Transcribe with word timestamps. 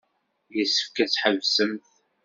Yessefk 0.55 0.95
ad 1.03 1.09
tḥebsemt. 1.09 1.87